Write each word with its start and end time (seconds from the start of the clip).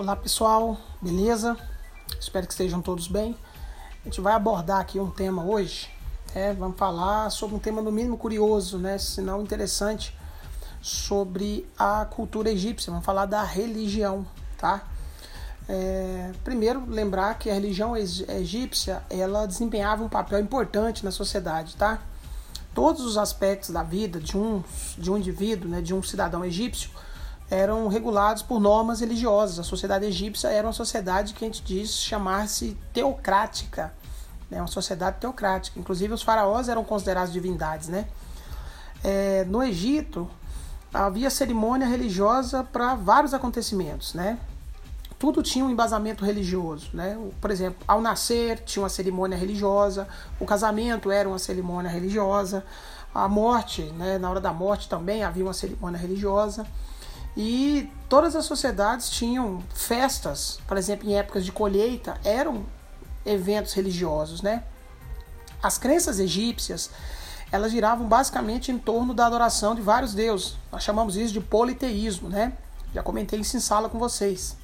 Olá 0.00 0.16
pessoal, 0.16 0.78
beleza? 0.98 1.58
Espero 2.18 2.46
que 2.46 2.54
estejam 2.54 2.80
todos 2.80 3.06
bem. 3.06 3.36
A 4.00 4.04
gente 4.04 4.18
vai 4.18 4.32
abordar 4.32 4.80
aqui 4.80 4.98
um 4.98 5.10
tema 5.10 5.44
hoje. 5.44 5.90
É, 6.34 6.54
vamos 6.54 6.78
falar 6.78 7.28
sobre 7.28 7.54
um 7.54 7.58
tema 7.58 7.82
no 7.82 7.92
mínimo 7.92 8.16
curioso, 8.16 8.78
né? 8.78 8.96
Se 8.96 9.20
não 9.20 9.42
interessante, 9.42 10.16
sobre 10.80 11.68
a 11.78 12.06
cultura 12.06 12.50
egípcia. 12.50 12.90
Vamos 12.90 13.04
falar 13.04 13.26
da 13.26 13.42
religião, 13.44 14.26
tá? 14.56 14.88
É, 15.68 16.32
primeiro, 16.42 16.82
lembrar 16.88 17.38
que 17.38 17.50
a 17.50 17.52
religião 17.52 17.94
egípcia 17.94 19.02
ela 19.10 19.44
desempenhava 19.44 20.02
um 20.02 20.08
papel 20.08 20.40
importante 20.40 21.04
na 21.04 21.10
sociedade, 21.10 21.76
tá? 21.76 22.00
Todos 22.72 23.04
os 23.04 23.18
aspectos 23.18 23.68
da 23.68 23.82
vida 23.82 24.18
de 24.18 24.34
um, 24.34 24.64
de 24.96 25.10
um 25.10 25.18
indivíduo, 25.18 25.68
né, 25.68 25.82
de 25.82 25.92
um 25.92 26.02
cidadão 26.02 26.42
egípcio, 26.42 26.88
eram 27.50 27.88
regulados 27.88 28.42
por 28.42 28.60
normas 28.60 29.00
religiosas. 29.00 29.58
A 29.58 29.64
sociedade 29.64 30.06
egípcia 30.06 30.48
era 30.48 30.66
uma 30.66 30.72
sociedade 30.72 31.34
que 31.34 31.44
a 31.44 31.48
gente 31.48 31.62
diz 31.62 31.90
chamar-se 31.96 32.76
teocrática, 32.92 33.92
né? 34.48 34.60
uma 34.60 34.68
sociedade 34.68 35.18
teocrática. 35.18 35.78
Inclusive 35.78 36.14
os 36.14 36.22
faraós 36.22 36.68
eram 36.68 36.84
considerados 36.84 37.32
divindades. 37.32 37.88
Né? 37.88 38.06
É, 39.02 39.44
no 39.44 39.62
Egito 39.62 40.30
havia 40.94 41.28
cerimônia 41.28 41.86
religiosa 41.86 42.62
para 42.62 42.94
vários 42.94 43.34
acontecimentos. 43.34 44.14
Né? 44.14 44.38
Tudo 45.18 45.42
tinha 45.42 45.64
um 45.64 45.70
embasamento 45.70 46.24
religioso. 46.24 46.90
Né? 46.94 47.18
Por 47.40 47.50
exemplo, 47.50 47.82
ao 47.86 48.00
nascer 48.00 48.60
tinha 48.60 48.84
uma 48.84 48.88
cerimônia 48.88 49.36
religiosa, 49.36 50.06
o 50.38 50.46
casamento 50.46 51.10
era 51.10 51.28
uma 51.28 51.38
cerimônia 51.38 51.90
religiosa, 51.90 52.64
a 53.12 53.28
morte, 53.28 53.82
né? 53.82 54.18
na 54.18 54.30
hora 54.30 54.40
da 54.40 54.52
morte 54.52 54.88
também 54.88 55.24
havia 55.24 55.42
uma 55.42 55.52
cerimônia 55.52 55.98
religiosa. 55.98 56.64
E 57.36 57.90
todas 58.08 58.34
as 58.34 58.44
sociedades 58.44 59.08
tinham 59.08 59.62
festas, 59.72 60.58
por 60.66 60.76
exemplo, 60.76 61.08
em 61.08 61.16
épocas 61.16 61.44
de 61.44 61.52
colheita, 61.52 62.18
eram 62.24 62.64
eventos 63.24 63.72
religiosos, 63.72 64.42
né? 64.42 64.64
As 65.62 65.78
crenças 65.78 66.18
egípcias, 66.18 66.90
elas 67.52 67.72
giravam 67.72 68.06
basicamente 68.06 68.72
em 68.72 68.78
torno 68.78 69.12
da 69.14 69.26
adoração 69.26 69.74
de 69.74 69.82
vários 69.82 70.14
deuses. 70.14 70.56
Nós 70.72 70.82
chamamos 70.82 71.16
isso 71.16 71.32
de 71.32 71.40
politeísmo, 71.40 72.28
né? 72.28 72.54
Já 72.94 73.02
comentei 73.02 73.40
isso 73.40 73.56
em 73.56 73.60
sala 73.60 73.88
com 73.88 73.98
vocês. 73.98 74.56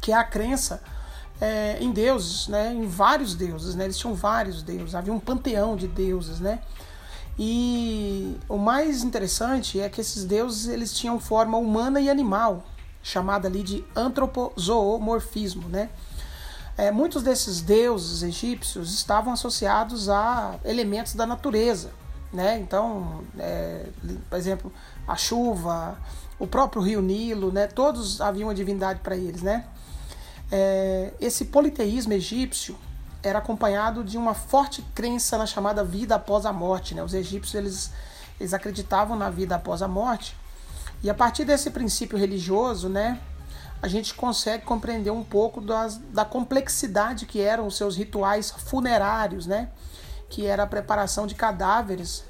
Que 0.00 0.12
é 0.12 0.14
a 0.14 0.24
crença 0.24 0.82
é, 1.40 1.78
em 1.80 1.90
deuses, 1.90 2.48
né? 2.48 2.72
Em 2.72 2.86
vários 2.86 3.34
deuses, 3.34 3.74
né? 3.74 3.84
Eles 3.84 3.98
tinham 3.98 4.14
vários 4.14 4.62
deuses, 4.62 4.94
havia 4.94 5.12
um 5.12 5.20
panteão 5.20 5.76
de 5.76 5.88
deuses, 5.88 6.40
né? 6.40 6.60
E 7.38 8.36
o 8.48 8.56
mais 8.56 9.02
interessante 9.02 9.80
é 9.80 9.88
que 9.88 10.00
esses 10.00 10.24
deuses 10.24 10.68
eles 10.68 10.92
tinham 10.96 11.18
forma 11.18 11.58
humana 11.58 12.00
e 12.00 12.08
animal, 12.08 12.64
chamada 13.02 13.48
ali 13.48 13.62
de 13.62 13.84
antropozoomorfismo, 13.96 15.68
né? 15.68 15.90
É, 16.76 16.90
muitos 16.90 17.22
desses 17.22 17.60
deuses 17.60 18.22
egípcios 18.22 18.92
estavam 18.94 19.32
associados 19.32 20.08
a 20.08 20.58
elementos 20.64 21.14
da 21.14 21.26
natureza, 21.26 21.90
né? 22.32 22.58
Então, 22.58 23.24
é, 23.38 23.86
por 24.28 24.36
exemplo, 24.36 24.72
a 25.06 25.16
chuva, 25.16 25.96
o 26.38 26.46
próprio 26.46 26.82
rio 26.82 27.02
Nilo, 27.02 27.52
né? 27.52 27.66
Todos 27.66 28.20
haviam 28.20 28.48
uma 28.48 28.54
divindade 28.54 29.00
para 29.00 29.16
eles, 29.16 29.42
né? 29.42 29.66
É, 30.50 31.12
esse 31.20 31.46
politeísmo 31.46 32.12
egípcio 32.12 32.76
era 33.24 33.38
acompanhado 33.38 34.04
de 34.04 34.18
uma 34.18 34.34
forte 34.34 34.82
crença 34.94 35.38
na 35.38 35.46
chamada 35.46 35.82
vida 35.82 36.14
após 36.14 36.44
a 36.44 36.52
morte. 36.52 36.94
Né? 36.94 37.02
Os 37.02 37.14
egípcios 37.14 37.54
eles, 37.54 37.90
eles 38.38 38.52
acreditavam 38.52 39.16
na 39.16 39.30
vida 39.30 39.56
após 39.56 39.80
a 39.80 39.88
morte. 39.88 40.36
E 41.02 41.08
a 41.08 41.14
partir 41.14 41.44
desse 41.44 41.70
princípio 41.70 42.18
religioso, 42.18 42.88
né, 42.88 43.18
a 43.80 43.88
gente 43.88 44.14
consegue 44.14 44.64
compreender 44.64 45.10
um 45.10 45.24
pouco 45.24 45.60
das, 45.60 45.96
da 45.96 46.24
complexidade 46.24 47.24
que 47.24 47.40
eram 47.40 47.66
os 47.66 47.76
seus 47.76 47.96
rituais 47.96 48.50
funerários, 48.50 49.46
né, 49.46 49.70
que 50.28 50.46
era 50.46 50.64
a 50.64 50.66
preparação 50.66 51.26
de 51.26 51.34
cadáveres 51.34 52.24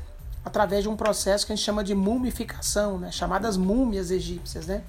através 0.44 0.84
de 0.84 0.88
um 0.88 0.96
processo 0.96 1.44
que 1.44 1.52
a 1.52 1.56
gente 1.56 1.64
chama 1.64 1.82
de 1.82 1.94
mumificação, 1.94 2.98
né, 2.98 3.10
chamadas 3.10 3.56
múmias 3.56 4.12
egípcias. 4.12 4.66
Né. 4.66 4.82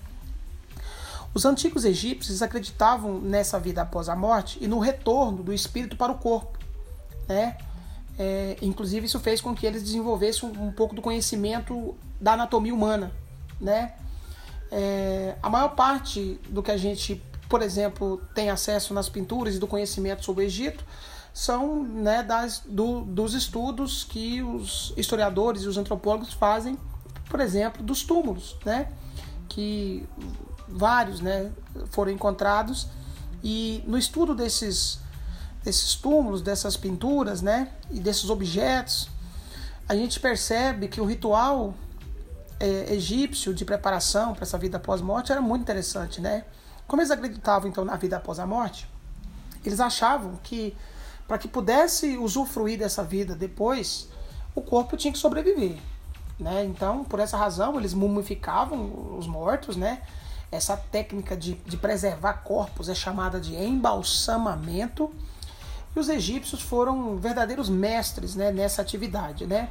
Os 1.36 1.44
antigos 1.44 1.84
egípcios 1.84 2.42
acreditavam 2.42 3.20
nessa 3.20 3.60
vida 3.60 3.82
após 3.82 4.08
a 4.08 4.16
morte 4.16 4.58
e 4.62 4.70
no 4.70 4.80
retorno 4.80 5.44
do 5.44 5.52
espírito 5.52 5.98
para 5.98 6.10
o 6.10 6.18
corpo. 6.18 6.58
Né? 7.28 7.58
É, 8.18 8.56
inclusive, 8.62 9.06
isso 9.06 9.20
fez 9.20 9.42
com 9.42 9.54
que 9.54 9.66
eles 9.66 9.84
desenvolvessem 9.84 10.48
um, 10.48 10.72
pouco 10.72 10.96
do 10.96 11.02
conhecimento 11.02 11.94
da 12.22 12.36
anatomia 12.36 12.74
humana. 12.74 13.12
Né? 13.60 13.96
É, 14.72 15.36
a 15.44 15.50
maior 15.50 15.76
parte 15.76 16.40
do 16.48 16.64
que 16.64 16.72
a 16.72 16.78
gente, 16.78 17.22
por 17.50 17.62
exemplo, 17.62 18.22
tem 18.34 18.50
acesso 18.50 18.94
nas 18.94 19.10
pinturas 19.10 19.56
e 19.56 19.60
do 19.60 19.68
conhecimento 19.68 20.24
sobre 20.24 20.46
o 20.46 20.48
Egito 20.48 20.86
são 21.34 21.84
né, 21.84 22.24
das, 22.24 22.62
do, 22.66 23.02
dos 23.02 23.34
estudos 23.34 24.06
que 24.06 24.42
os 24.42 24.94
historiadores 24.96 25.64
e 25.64 25.68
os 25.68 25.78
antropólogos 25.78 26.32
fazem, 26.32 26.78
por 27.30 27.42
exemplo, 27.42 27.84
dos 27.84 28.04
túmulos, 28.04 28.56
né? 28.64 28.90
que 29.50 30.08
vários 30.68 31.20
né, 31.22 31.52
foram 31.92 32.12
encontrados 32.12 32.88
e 33.44 33.84
no 33.86 33.98
estudo 33.98 34.34
desses, 34.34 35.00
desses 35.64 35.96
túmulos, 35.96 36.42
dessas 36.42 36.76
pinturas 36.76 37.42
né, 37.42 37.70
e 37.92 38.00
desses 38.00 38.30
objetos, 38.30 39.10
a 39.88 39.96
gente 39.96 40.20
percebe 40.20 40.88
que 40.88 41.00
o 41.00 41.06
ritual 41.06 41.76
é, 42.60 42.94
egípcio 42.94 43.54
de 43.54 43.64
preparação 43.64 44.34
para 44.34 44.44
essa 44.44 44.58
vida 44.58 44.78
após-morte 44.78 45.32
era 45.32 45.42
muito 45.42 45.62
interessante. 45.62 46.20
Né? 46.20 46.44
Como 46.88 47.02
eles 47.02 47.12
acreditavam 47.12 47.70
então 47.70 47.86
na 47.86 47.96
vida 47.96 48.18
após 48.18 48.40
a 48.40 48.48
morte, 48.48 48.90
eles 49.64 49.80
achavam 49.80 50.40
que 50.44 50.76
para 51.28 51.38
que 51.38 51.48
pudesse 51.48 52.18
usufruir 52.18 52.78
dessa 52.78 53.04
vida 53.04 53.36
depois, 53.36 54.08
o 54.54 54.62
corpo 54.62 54.96
tinha 54.96 55.12
que 55.12 55.20
sobreviver. 55.20 55.78
Né? 56.40 56.66
Então, 56.66 57.04
por 57.04 57.20
essa 57.20 57.38
razão, 57.38 57.78
eles 57.80 57.94
mumificavam 57.94 59.18
os 59.18 59.26
mortos, 59.28 59.76
né? 59.76 60.02
Essa 60.52 60.78
técnica 60.78 61.36
de, 61.36 61.56
de 61.56 61.78
preservar 61.78 62.44
corpos 62.44 62.90
é 62.90 62.96
chamada 62.96 63.40
de 63.40 63.56
embalsamamento. 63.56 65.12
E 65.96 66.00
os 66.00 66.10
egípcios 66.10 66.62
foram 66.62 67.18
verdadeiros 67.18 67.70
mestres 67.70 68.36
né, 68.36 68.52
nessa 68.52 68.82
atividade. 68.82 69.46
Né? 69.46 69.70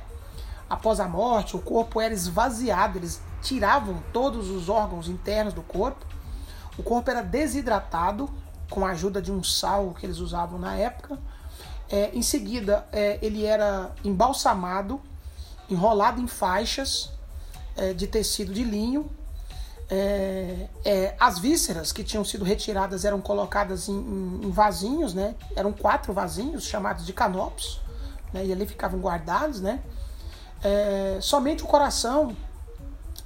Após 0.68 1.00
a 1.00 1.08
morte, 1.08 1.56
o 1.56 1.60
corpo 1.60 2.00
era 2.00 2.12
esvaziado, 2.12 2.98
eles 2.98 3.20
tiravam 3.42 4.02
todos 4.12 4.50
os 4.50 4.68
órgãos 4.68 5.08
internos 5.08 5.54
do 5.54 5.62
corpo. 5.62 6.04
O 6.76 6.82
corpo 6.82 7.10
era 7.10 7.22
desidratado 7.22 8.28
com 8.68 8.84
a 8.84 8.90
ajuda 8.90 9.22
de 9.22 9.30
um 9.30 9.42
sal 9.42 9.94
que 9.98 10.04
eles 10.04 10.18
usavam 10.18 10.58
na 10.58 10.74
época. 10.74 11.18
É, 11.88 12.10
em 12.14 12.22
seguida, 12.22 12.86
é, 12.90 13.18
ele 13.22 13.44
era 13.44 13.92
embalsamado, 14.02 15.00
enrolado 15.70 16.20
em 16.20 16.26
faixas 16.26 17.12
é, 17.76 17.92
de 17.92 18.06
tecido 18.06 18.52
de 18.52 18.64
linho 18.64 19.08
é, 19.90 20.68
é, 20.84 21.14
as 21.20 21.38
vísceras 21.38 21.92
que 21.92 22.02
tinham 22.02 22.24
sido 22.24 22.44
retiradas 22.44 23.04
eram 23.04 23.20
colocadas 23.20 23.88
em, 23.88 23.92
em, 23.92 24.46
em, 24.46 24.50
vasinhos, 24.50 25.12
né? 25.12 25.34
Eram 25.54 25.72
quatro 25.72 26.12
vasinhos 26.12 26.64
chamados 26.64 27.04
de 27.04 27.12
canopos, 27.12 27.80
né? 28.32 28.46
E 28.46 28.52
ali 28.52 28.66
ficavam 28.66 28.98
guardados, 28.98 29.60
né? 29.60 29.80
É, 30.62 31.18
somente 31.20 31.62
o 31.62 31.66
coração 31.66 32.34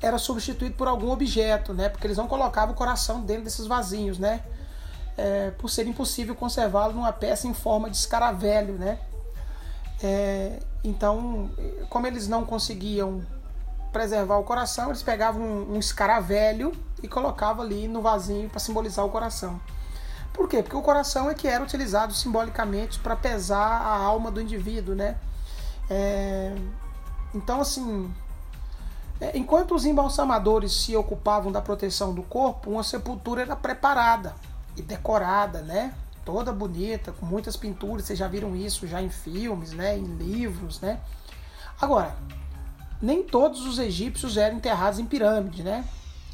era 0.03 0.19
substituído 0.19 0.75
por 0.75 0.89
algum 0.89 1.11
objeto, 1.11 1.73
né? 1.73 1.89
Porque 1.89 2.07
eles 2.07 2.17
não 2.17 2.27
colocavam 2.27 2.75
o 2.75 2.77
coração 2.77 3.21
dentro 3.21 3.45
desses 3.45 3.67
vasinhos, 3.67 4.19
né? 4.19 4.43
É, 5.17 5.51
por 5.53 5.69
ser 5.69 5.87
impossível 5.87 6.35
conservá-lo 6.35 6.93
numa 6.93 7.13
peça 7.13 7.47
em 7.47 7.55
forma 7.55 7.89
de 7.89 7.97
escaravelho, 7.97 8.75
né? 8.75 8.99
É, 10.03 10.59
então, 10.83 11.51
como 11.89 12.07
eles 12.07 12.29
não 12.29 12.45
conseguiam 12.45 13.23
preservar 13.99 14.39
o 14.39 14.45
coração, 14.45 14.91
eles 14.91 15.03
pegavam 15.03 15.43
um, 15.43 15.75
um 15.75 15.79
escaravelho 15.81 16.73
e 17.03 17.09
colocavam 17.09 17.65
ali 17.65 17.89
no 17.89 18.01
vasinho 18.01 18.49
para 18.49 18.61
simbolizar 18.61 19.05
o 19.05 19.09
coração. 19.09 19.61
Por 20.33 20.49
quê? 20.49 20.62
Porque 20.62 20.77
o 20.77 20.83
coração 20.83 21.29
é 21.29 21.35
que 21.35 21.49
era 21.49 21.65
utilizado 21.65 22.15
simbolicamente 22.15 23.00
para 23.00 23.17
pesar 23.17 23.59
a 23.59 23.97
alma 23.97 24.31
do 24.31 24.41
indivíduo, 24.41 24.95
né? 24.95 25.17
É... 25.91 26.55
Então, 27.35 27.61
assim, 27.61 28.09
é, 29.21 29.37
enquanto 29.37 29.75
os 29.75 29.85
embalsamadores 29.85 30.73
se 30.73 30.94
ocupavam 30.94 31.51
da 31.51 31.61
proteção 31.61 32.15
do 32.15 32.23
corpo, 32.23 32.71
uma 32.71 32.85
sepultura 32.85 33.43
era 33.43 33.56
preparada 33.56 34.33
e 34.77 34.83
decorada, 34.83 35.61
né? 35.62 35.93
Toda 36.25 36.53
bonita, 36.53 37.11
com 37.11 37.27
muitas 37.27 37.56
pinturas, 37.56 38.05
vocês 38.05 38.17
já 38.17 38.29
viram 38.29 38.55
isso 38.55 38.87
já 38.87 39.03
em 39.03 39.11
filmes, 39.11 39.73
né? 39.73 39.99
Em 39.99 40.05
livros, 40.05 40.81
né? 40.81 41.01
Agora, 41.81 42.15
nem 43.00 43.23
todos 43.23 43.67
os 43.67 43.79
egípcios 43.79 44.37
eram 44.37 44.56
enterrados 44.56 44.99
em 44.99 45.06
pirâmide, 45.06 45.62
né? 45.62 45.85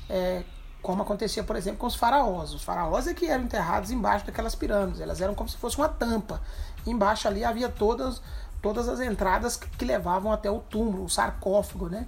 É, 0.08 0.43
como 0.82 1.02
acontecia, 1.02 1.43
por 1.43 1.56
exemplo, 1.56 1.78
com 1.78 1.87
os 1.87 1.94
faraós. 1.94 2.52
Os 2.52 2.62
faraós 2.62 3.06
é 3.06 3.14
que 3.14 3.26
eram 3.26 3.44
enterrados 3.44 3.90
embaixo 3.90 4.26
daquelas 4.26 4.55
pirâmides. 4.55 5.00
Elas 5.00 5.20
eram 5.20 5.34
como 5.34 5.49
se 5.49 5.56
fosse 5.56 5.78
uma 5.78 5.88
tampa. 5.88 6.43
Embaixo 6.87 7.26
ali 7.26 7.43
havia 7.43 7.69
todas, 7.69 8.20
todas 8.61 8.88
as 8.88 9.00
entradas 9.00 9.56
que, 9.56 9.84
levavam 9.84 10.31
até 10.31 10.50
o 10.50 10.58
túmulo, 10.58 11.05
o 11.05 11.08
sarcófago, 11.08 11.88
né? 11.88 12.06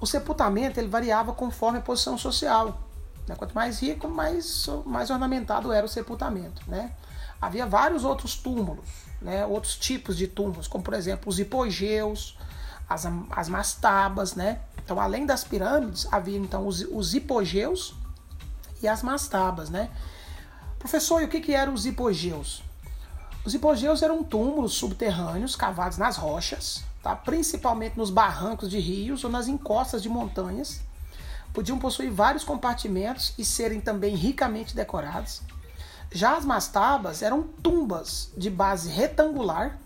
O 0.00 0.06
sepultamento 0.06 0.78
ele 0.78 0.88
variava 0.88 1.32
conforme 1.32 1.78
a 1.78 1.80
posição 1.80 2.16
social. 2.18 2.78
Né? 3.26 3.34
Quanto 3.34 3.54
mais 3.54 3.80
rico, 3.80 4.06
mais, 4.06 4.66
mais 4.84 5.10
ornamentado 5.10 5.72
era 5.72 5.84
o 5.84 5.88
sepultamento. 5.88 6.62
Né? 6.68 6.92
Havia 7.40 7.66
vários 7.66 8.04
outros 8.04 8.36
túmulos, 8.36 8.88
né? 9.20 9.44
outros 9.46 9.76
tipos 9.76 10.16
de 10.16 10.28
túmulos, 10.28 10.68
como 10.68 10.84
por 10.84 10.94
exemplo 10.94 11.28
os 11.28 11.38
hipogeus, 11.38 12.38
as, 12.88 13.06
as 13.30 13.48
mastabas. 13.48 14.34
Né? 14.34 14.60
Então, 14.84 15.00
além 15.00 15.26
das 15.26 15.44
pirâmides, 15.44 16.06
havia 16.10 16.38
então 16.38 16.66
os, 16.66 16.80
os 16.80 17.14
hipogeus 17.14 17.94
e 18.82 18.88
as 18.88 19.02
mastabas. 19.02 19.70
Né? 19.70 19.90
Professor, 20.78 21.20
e 21.20 21.24
o 21.24 21.28
que, 21.28 21.40
que 21.40 21.54
eram 21.54 21.74
os 21.74 21.86
hipogeus? 21.86 22.62
Os 23.44 23.54
hipogeus 23.54 24.02
eram 24.02 24.22
túmulos 24.22 24.74
subterrâneos 24.74 25.56
cavados 25.56 25.96
nas 25.96 26.16
rochas, 26.16 26.82
tá? 27.02 27.16
principalmente 27.16 27.96
nos 27.96 28.10
barrancos 28.10 28.68
de 28.68 28.78
rios 28.78 29.24
ou 29.24 29.30
nas 29.30 29.48
encostas 29.48 30.02
de 30.02 30.08
montanhas. 30.08 30.80
Podiam 31.52 31.78
possuir 31.78 32.10
vários 32.10 32.44
compartimentos 32.44 33.32
e 33.38 33.44
serem 33.44 33.80
também 33.80 34.14
ricamente 34.14 34.76
decorados. 34.76 35.40
Já 36.10 36.36
as 36.36 36.44
mastabas 36.44 37.22
eram 37.22 37.42
tumbas 37.42 38.30
de 38.36 38.50
base 38.50 38.88
retangular 38.90 39.78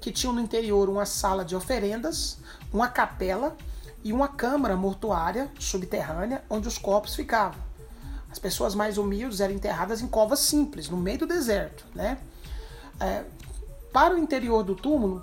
que 0.00 0.10
tinham 0.10 0.32
no 0.32 0.40
interior 0.40 0.88
uma 0.88 1.04
sala 1.04 1.44
de 1.44 1.54
oferendas, 1.54 2.38
uma 2.72 2.88
capela 2.88 3.56
e 4.02 4.12
uma 4.12 4.28
câmara 4.28 4.76
mortuária 4.76 5.50
subterrânea 5.58 6.42
onde 6.48 6.66
os 6.68 6.78
corpos 6.78 7.14
ficavam. 7.14 7.60
As 8.30 8.38
pessoas 8.38 8.74
mais 8.74 8.96
humildes 8.96 9.40
eram 9.40 9.54
enterradas 9.54 10.00
em 10.00 10.06
covas 10.06 10.40
simples, 10.40 10.88
no 10.88 10.96
meio 10.96 11.18
do 11.18 11.26
deserto, 11.26 11.84
né? 11.94 12.18
É, 12.98 13.24
para 13.92 14.14
o 14.14 14.18
interior 14.18 14.62
do 14.62 14.74
túmulo, 14.74 15.22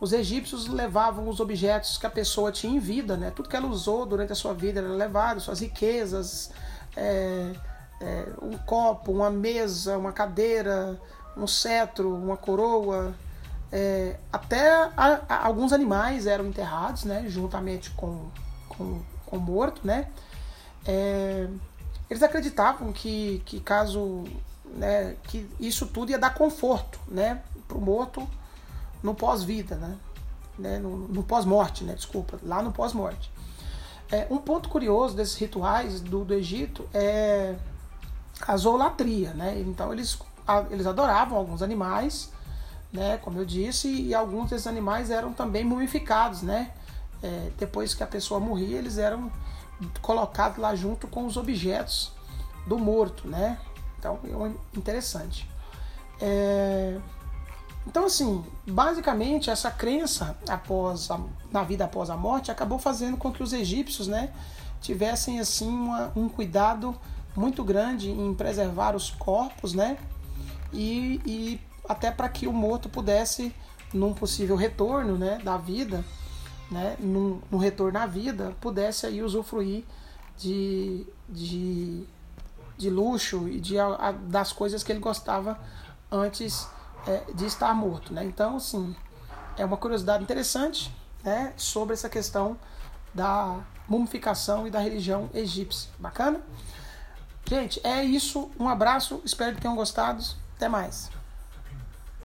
os 0.00 0.12
egípcios 0.12 0.66
levavam 0.66 1.28
os 1.28 1.40
objetos 1.40 1.98
que 1.98 2.06
a 2.06 2.10
pessoa 2.10 2.52
tinha 2.52 2.74
em 2.74 2.78
vida, 2.78 3.16
né? 3.16 3.30
tudo 3.30 3.48
que 3.48 3.56
ela 3.56 3.66
usou 3.66 4.06
durante 4.06 4.32
a 4.32 4.34
sua 4.34 4.54
vida 4.54 4.80
era 4.80 4.88
levado, 4.88 5.40
suas 5.40 5.60
riquezas, 5.60 6.50
é, 6.96 7.52
é, 8.00 8.28
um 8.40 8.56
copo, 8.58 9.10
uma 9.10 9.30
mesa, 9.30 9.98
uma 9.98 10.12
cadeira, 10.12 11.00
um 11.36 11.46
cetro, 11.46 12.14
uma 12.14 12.36
coroa, 12.36 13.12
é, 13.70 14.16
até 14.32 14.72
a, 14.96 15.20
a, 15.28 15.46
alguns 15.46 15.72
animais 15.72 16.26
eram 16.26 16.46
enterrados, 16.46 17.04
né? 17.04 17.24
juntamente 17.28 17.90
com, 17.90 18.28
com, 18.68 19.02
o 19.30 19.38
morto, 19.38 19.86
né? 19.86 20.08
É, 20.86 21.48
eles 22.08 22.22
acreditavam 22.22 22.92
que, 22.92 23.42
que 23.44 23.60
caso 23.60 24.24
né, 24.64 25.16
que 25.24 25.48
isso 25.58 25.86
tudo 25.86 26.10
ia 26.10 26.18
dar 26.18 26.34
conforto, 26.34 26.98
né, 27.06 27.42
para 27.66 27.76
o 27.76 27.80
morto 27.80 28.26
no 29.02 29.14
pós-vida, 29.14 29.76
né, 29.76 29.96
né, 30.58 30.78
no, 30.78 31.08
no 31.08 31.22
pós-morte, 31.22 31.84
né, 31.84 31.94
desculpa, 31.94 32.38
lá 32.42 32.62
no 32.62 32.72
pós-morte. 32.72 33.30
É, 34.10 34.26
um 34.30 34.38
ponto 34.38 34.68
curioso 34.68 35.14
desses 35.14 35.36
rituais 35.36 36.00
do, 36.00 36.24
do 36.24 36.32
Egito 36.32 36.88
é 36.94 37.56
a 38.46 38.56
zoolatria, 38.56 39.34
né, 39.34 39.60
então 39.60 39.92
eles, 39.92 40.18
a, 40.46 40.64
eles 40.70 40.86
adoravam 40.86 41.36
alguns 41.36 41.62
animais, 41.62 42.32
né, 42.92 43.18
como 43.18 43.38
eu 43.38 43.44
disse, 43.44 43.88
e 43.88 44.14
alguns 44.14 44.50
desses 44.50 44.66
animais 44.66 45.10
eram 45.10 45.32
também 45.32 45.64
mumificados, 45.64 46.42
né, 46.42 46.72
é, 47.22 47.50
depois 47.58 47.94
que 47.94 48.02
a 48.02 48.06
pessoa 48.06 48.40
morria, 48.40 48.78
eles 48.78 48.98
eram 48.98 49.30
colocados 50.00 50.58
lá 50.58 50.74
junto 50.74 51.06
com 51.06 51.26
os 51.26 51.36
objetos 51.36 52.12
do 52.66 52.78
morto, 52.78 53.28
né, 53.28 53.58
então, 53.98 54.18
é 54.24 54.78
interessante. 54.78 55.48
É... 56.20 56.98
Então, 57.86 58.04
assim, 58.04 58.44
basicamente 58.66 59.50
essa 59.50 59.70
crença 59.70 60.36
após 60.48 61.10
a, 61.10 61.18
na 61.50 61.62
vida 61.62 61.84
após 61.84 62.10
a 62.10 62.16
morte 62.16 62.50
acabou 62.50 62.78
fazendo 62.78 63.16
com 63.16 63.32
que 63.32 63.42
os 63.42 63.52
egípcios, 63.52 64.06
né, 64.06 64.30
tivessem 64.80 65.40
assim 65.40 65.68
uma, 65.68 66.12
um 66.14 66.28
cuidado 66.28 66.94
muito 67.34 67.64
grande 67.64 68.10
em 68.10 68.34
preservar 68.34 68.94
os 68.94 69.10
corpos, 69.10 69.72
né, 69.72 69.96
e, 70.72 71.20
e 71.24 71.60
até 71.88 72.10
para 72.10 72.28
que 72.28 72.46
o 72.46 72.52
morto 72.52 72.88
pudesse, 72.88 73.54
num 73.92 74.12
possível 74.12 74.56
retorno, 74.56 75.16
né, 75.16 75.38
da 75.42 75.56
vida, 75.56 76.04
né, 76.70 76.96
num, 76.98 77.40
num 77.50 77.58
retorno 77.58 77.98
à 77.98 78.06
vida, 78.06 78.54
pudesse 78.60 79.06
aí 79.06 79.22
usufruir 79.22 79.84
de, 80.36 81.06
de 81.28 82.06
de 82.78 82.88
luxo 82.88 83.48
e 83.48 83.60
de, 83.60 83.78
a, 83.78 84.12
das 84.12 84.52
coisas 84.52 84.84
que 84.84 84.92
ele 84.92 85.00
gostava 85.00 85.58
antes 86.10 86.68
é, 87.06 87.24
de 87.34 87.44
estar 87.44 87.74
morto. 87.74 88.14
Né? 88.14 88.24
Então, 88.24 88.56
assim, 88.56 88.94
é 89.56 89.64
uma 89.64 89.76
curiosidade 89.76 90.22
interessante 90.22 90.94
né, 91.24 91.52
sobre 91.56 91.94
essa 91.94 92.08
questão 92.08 92.56
da 93.12 93.58
mumificação 93.88 94.66
e 94.66 94.70
da 94.70 94.78
religião 94.78 95.28
egípcia. 95.34 95.90
Bacana? 95.98 96.40
Gente, 97.44 97.80
é 97.84 98.04
isso. 98.04 98.50
Um 98.58 98.68
abraço. 98.68 99.20
Espero 99.24 99.56
que 99.56 99.60
tenham 99.60 99.74
gostado. 99.74 100.22
Até 100.56 100.68
mais. 100.68 101.10